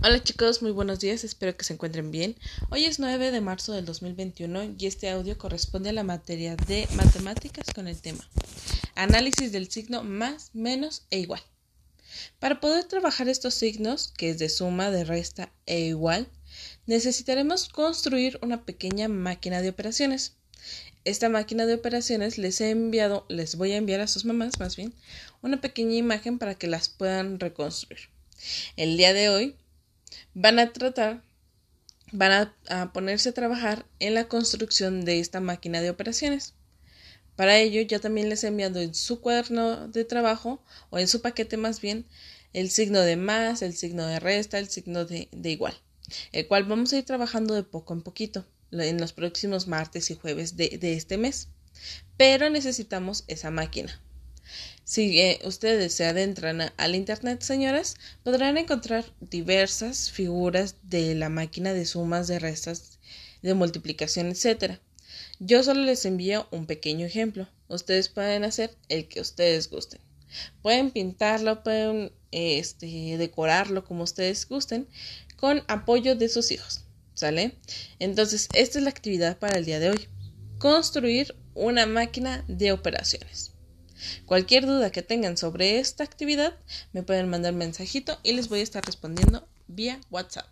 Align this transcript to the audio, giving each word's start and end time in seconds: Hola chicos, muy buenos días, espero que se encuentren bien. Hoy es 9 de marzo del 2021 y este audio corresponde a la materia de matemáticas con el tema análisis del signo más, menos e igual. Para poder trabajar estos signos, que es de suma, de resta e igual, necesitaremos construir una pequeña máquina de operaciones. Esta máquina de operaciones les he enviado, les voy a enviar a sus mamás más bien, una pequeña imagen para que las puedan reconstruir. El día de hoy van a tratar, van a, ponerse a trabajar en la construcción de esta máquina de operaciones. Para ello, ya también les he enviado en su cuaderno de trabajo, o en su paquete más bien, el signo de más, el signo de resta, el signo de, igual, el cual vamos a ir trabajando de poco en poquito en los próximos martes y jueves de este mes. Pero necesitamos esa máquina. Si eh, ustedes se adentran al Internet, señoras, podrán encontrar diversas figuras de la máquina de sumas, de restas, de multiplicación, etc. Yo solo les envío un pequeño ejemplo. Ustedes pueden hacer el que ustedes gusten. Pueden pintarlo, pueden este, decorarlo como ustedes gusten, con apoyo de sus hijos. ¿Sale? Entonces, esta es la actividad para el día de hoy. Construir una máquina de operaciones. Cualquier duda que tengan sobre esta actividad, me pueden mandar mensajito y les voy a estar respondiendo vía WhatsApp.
Hola 0.00 0.22
chicos, 0.22 0.62
muy 0.62 0.70
buenos 0.70 1.00
días, 1.00 1.24
espero 1.24 1.56
que 1.56 1.64
se 1.64 1.72
encuentren 1.72 2.12
bien. 2.12 2.36
Hoy 2.70 2.84
es 2.84 3.00
9 3.00 3.32
de 3.32 3.40
marzo 3.40 3.72
del 3.72 3.84
2021 3.84 4.76
y 4.78 4.86
este 4.86 5.10
audio 5.10 5.36
corresponde 5.36 5.90
a 5.90 5.92
la 5.92 6.04
materia 6.04 6.54
de 6.54 6.86
matemáticas 6.94 7.66
con 7.74 7.88
el 7.88 8.00
tema 8.00 8.24
análisis 8.94 9.50
del 9.50 9.68
signo 9.68 10.04
más, 10.04 10.50
menos 10.54 11.02
e 11.10 11.18
igual. 11.18 11.42
Para 12.38 12.60
poder 12.60 12.84
trabajar 12.84 13.28
estos 13.28 13.54
signos, 13.54 14.14
que 14.16 14.30
es 14.30 14.38
de 14.38 14.48
suma, 14.48 14.92
de 14.92 15.02
resta 15.02 15.52
e 15.66 15.80
igual, 15.80 16.28
necesitaremos 16.86 17.68
construir 17.68 18.38
una 18.40 18.64
pequeña 18.64 19.08
máquina 19.08 19.62
de 19.62 19.70
operaciones. 19.70 20.36
Esta 21.04 21.28
máquina 21.28 21.66
de 21.66 21.74
operaciones 21.74 22.38
les 22.38 22.60
he 22.60 22.70
enviado, 22.70 23.26
les 23.28 23.56
voy 23.56 23.72
a 23.72 23.78
enviar 23.78 24.00
a 24.00 24.06
sus 24.06 24.24
mamás 24.24 24.60
más 24.60 24.76
bien, 24.76 24.94
una 25.42 25.60
pequeña 25.60 25.96
imagen 25.96 26.38
para 26.38 26.54
que 26.54 26.68
las 26.68 26.88
puedan 26.88 27.40
reconstruir. 27.40 28.10
El 28.76 28.96
día 28.96 29.12
de 29.12 29.28
hoy 29.28 29.56
van 30.34 30.58
a 30.58 30.72
tratar, 30.72 31.22
van 32.12 32.52
a, 32.68 32.92
ponerse 32.92 33.30
a 33.30 33.34
trabajar 33.34 33.86
en 33.98 34.14
la 34.14 34.28
construcción 34.28 35.04
de 35.04 35.20
esta 35.20 35.40
máquina 35.40 35.80
de 35.80 35.90
operaciones. 35.90 36.54
Para 37.36 37.58
ello, 37.58 37.80
ya 37.82 38.00
también 38.00 38.28
les 38.28 38.42
he 38.44 38.48
enviado 38.48 38.80
en 38.80 38.94
su 38.94 39.20
cuaderno 39.20 39.88
de 39.88 40.04
trabajo, 40.04 40.62
o 40.90 40.98
en 40.98 41.08
su 41.08 41.22
paquete 41.22 41.56
más 41.56 41.80
bien, 41.80 42.06
el 42.52 42.70
signo 42.70 43.00
de 43.00 43.16
más, 43.16 43.62
el 43.62 43.74
signo 43.74 44.06
de 44.06 44.18
resta, 44.18 44.58
el 44.58 44.68
signo 44.68 45.04
de, 45.04 45.28
igual, 45.44 45.74
el 46.32 46.48
cual 46.48 46.64
vamos 46.64 46.92
a 46.92 46.98
ir 46.98 47.04
trabajando 47.04 47.54
de 47.54 47.62
poco 47.62 47.92
en 47.92 48.02
poquito 48.02 48.46
en 48.72 49.00
los 49.00 49.12
próximos 49.12 49.66
martes 49.66 50.10
y 50.10 50.16
jueves 50.16 50.56
de 50.56 50.78
este 50.94 51.16
mes. 51.16 51.48
Pero 52.16 52.50
necesitamos 52.50 53.24
esa 53.28 53.50
máquina. 53.50 54.00
Si 54.84 55.20
eh, 55.20 55.38
ustedes 55.44 55.92
se 55.92 56.06
adentran 56.06 56.72
al 56.76 56.94
Internet, 56.94 57.42
señoras, 57.42 57.96
podrán 58.22 58.56
encontrar 58.56 59.04
diversas 59.20 60.10
figuras 60.10 60.76
de 60.82 61.14
la 61.14 61.28
máquina 61.28 61.74
de 61.74 61.84
sumas, 61.84 62.26
de 62.26 62.38
restas, 62.38 62.98
de 63.42 63.54
multiplicación, 63.54 64.28
etc. 64.28 64.78
Yo 65.40 65.62
solo 65.62 65.82
les 65.82 66.04
envío 66.04 66.48
un 66.50 66.66
pequeño 66.66 67.04
ejemplo. 67.06 67.48
Ustedes 67.68 68.08
pueden 68.08 68.44
hacer 68.44 68.74
el 68.88 69.08
que 69.08 69.20
ustedes 69.20 69.68
gusten. 69.68 70.00
Pueden 70.62 70.90
pintarlo, 70.90 71.62
pueden 71.62 72.12
este, 72.30 73.16
decorarlo 73.18 73.84
como 73.84 74.04
ustedes 74.04 74.48
gusten, 74.48 74.88
con 75.36 75.62
apoyo 75.68 76.16
de 76.16 76.28
sus 76.28 76.50
hijos. 76.50 76.84
¿Sale? 77.14 77.56
Entonces, 77.98 78.48
esta 78.54 78.78
es 78.78 78.84
la 78.84 78.90
actividad 78.90 79.38
para 79.38 79.58
el 79.58 79.64
día 79.64 79.80
de 79.80 79.90
hoy. 79.90 80.08
Construir 80.58 81.34
una 81.54 81.84
máquina 81.86 82.44
de 82.48 82.72
operaciones. 82.72 83.52
Cualquier 84.26 84.66
duda 84.66 84.90
que 84.90 85.02
tengan 85.02 85.36
sobre 85.36 85.78
esta 85.78 86.04
actividad, 86.04 86.54
me 86.92 87.02
pueden 87.02 87.28
mandar 87.28 87.52
mensajito 87.54 88.18
y 88.22 88.32
les 88.32 88.48
voy 88.48 88.60
a 88.60 88.64
estar 88.64 88.84
respondiendo 88.84 89.46
vía 89.66 90.00
WhatsApp. 90.10 90.46